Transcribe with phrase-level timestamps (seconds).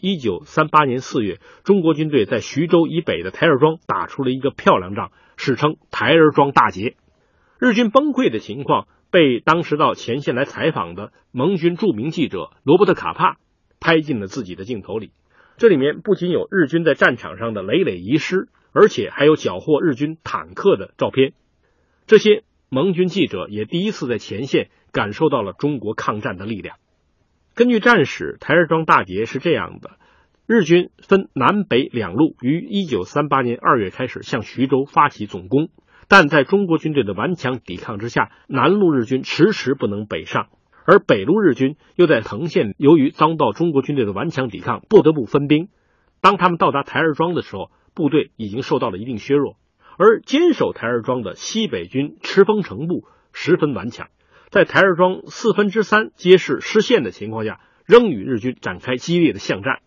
[0.00, 6.94] 一九三八年四月，中国军队在徐州以北的台儿庄打出了一个漂亮仗，史称台儿庄大捷。
[7.58, 13.38] 日军崩溃的情况被当时到前线来采访的盟军著名记者罗伯特·卡帕
[13.80, 15.10] 拍进了自己的镜头里。
[15.56, 21.32] 这里面不仅有日军在战场上的累累遗失，而且还有缴获日军坦克的照片。
[22.06, 26.76] 这些盟军记者也第一次在前线感受到了中国抗战的力量。
[27.58, 29.90] 根据战史，台儿庄大捷是这样的：
[30.46, 35.68] 日军分南北两路，于一九三八年二月开始向徐州发起总攻，
[36.06, 40.50] 但在中国军队的顽强抵抗之下，南路日军迟迟不能北上，
[40.86, 45.68] 而北路日军又在藤县，由于遭到中国军队的顽强抵抗，不得不分兵。
[46.20, 49.56] 当他们到达台儿庄的时候，部队已经受到了一定削弱，
[49.98, 53.02] 而坚守台儿庄的西北军赤峰城部
[53.32, 54.06] 十分顽强。
[54.50, 59.80] 在台儿庄四分之三皆是失陷的情况下，仍与日军展开激烈的巷战。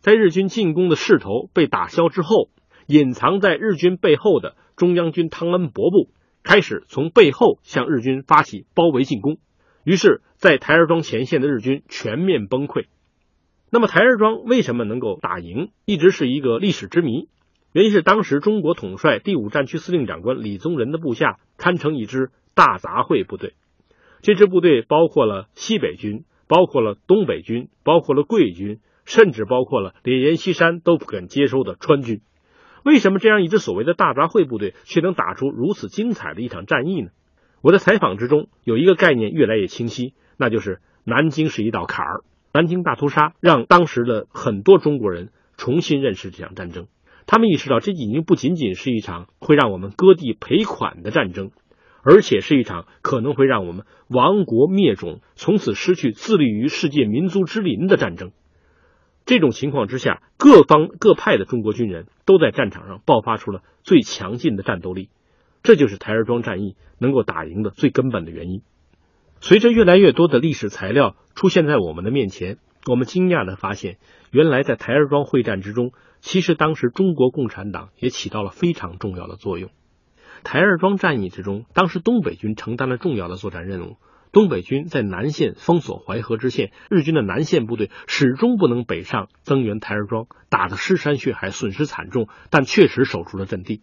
[0.00, 2.50] 在日军进攻的势头被打消之后，
[2.88, 6.10] 隐藏在日军背后的中央军汤恩伯部
[6.42, 9.38] 开始从背后向日军发起包围进攻。
[9.84, 12.86] 于是，在台儿庄前线的日军全面崩溃。
[13.70, 17.28] 那么，台儿庄为什么能够打赢，一直是一个历史之谜。
[17.72, 23.54] 原因是当时中国统帅第五战区司令长官李宗仁的部下堪称一支大杂烩部队。
[24.22, 32.20] 这支部队包括了西北军，包括了东北军，包括了桂军，甚至包括了连阎锡山都不肯接收的川军。
[32.84, 37.10] 为什么这样一支所谓的大杂烩部队却能打出如此精彩的一场战役呢？
[37.60, 42.22] 我的采访之中有一个概念越来越清晰，那就是南京是一道坎儿。
[42.52, 46.86] 南京大屠杀让当时的很多中国人重新认识这场战争，
[47.26, 51.50] 他们意识到这已经不仅仅是一场会让我们割地赔款的战争。
[52.10, 58.32] 而且是一场可能会让我们亡国灭种、从此失去自立于世界民族之林的战争。
[59.26, 65.10] 这种情况之下，各方各派的中国军人都在战场上爆发出了最强劲的战斗力。
[65.62, 68.62] 这就是台儿庄战役能够打赢的最根本的原因。
[69.42, 73.98] 随着越来越多的历史材料出现在我们的面前，我们惊讶的发现，
[74.30, 79.68] 原来在台儿庄会战之中，其实当时中国共产党也起到了非常重要的作用。
[80.44, 83.96] 台儿庄战役之中，当时东北军承担了重要的作战任务。
[84.30, 93.80] 东北军在南线封锁淮河之线，日军的南线部队始终不能北上增援台儿庄，打得尸山血海，损失惨重，但确实守住了阵地。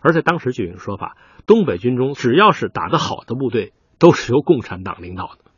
[0.00, 5.50] 而在当时就有说法，东北军中只要是打得好的部队，都是由共产党领导的。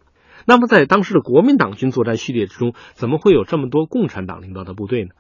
[0.47, 5.11] 那么，在当时的国民党军作战序列之中，怎么会有这么多共产党领导的部队呢？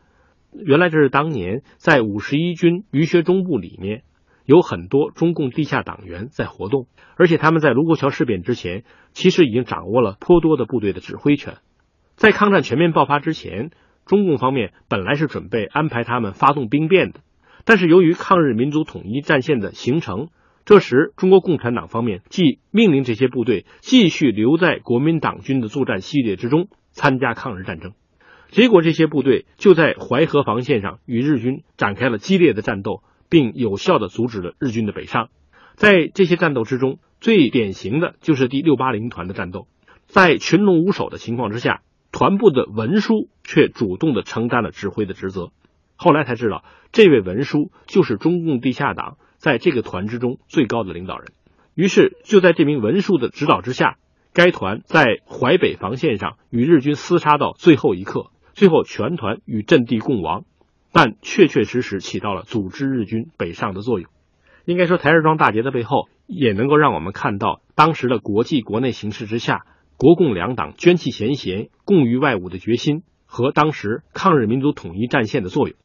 [0.52, 4.02] 原来这是当年在五十一军余学忠部里面。
[4.52, 6.86] 有很多中共地下党员在活动，
[7.16, 11.54] 而且他们在卢沟桥事变之前，其实已经掌握了颇多的部队的指挥权。
[12.16, 13.70] 在抗战全面爆发之前，
[14.04, 17.20] 中共方面本来是准备安排他们发动兵变的，
[17.64, 20.28] 但是由于抗日民族统一战线的形成，
[20.66, 27.92] 这时中国共产党方面既命令这些部队继续留在国民党军的作战系列之中参加抗日战争。
[28.50, 33.02] 结果，这些部队就在淮河防线上与日军展开了激烈的战斗。
[33.32, 35.30] 并有效的阻止了日军的北上。
[35.74, 39.68] 在这些战斗之中，最典型的就是第六八零团的战斗。
[40.04, 41.80] 在群龙无首的情况之下，
[42.12, 45.50] 团部的文书却主动的承担了指挥的职责。
[45.96, 51.32] 后来才知道，这位文书就是中共地下党在这个团之中最高的领导人。
[51.74, 53.96] 于是，就在这名文书的指导之下，
[54.34, 60.44] 该团在淮北防线上与日军厮杀到最后一刻，最后全团与阵地共亡。
[60.92, 64.10] 但确确实实起到了组织日军北上的作用。
[64.64, 69.64] 应该说，台儿庄大捷的背后，也能够让我们看到当时的国际国内形势之下，
[69.96, 75.76] 国共两党捐弃前嫌、共御外侮的决心和当时抗日民族统一战线的作用。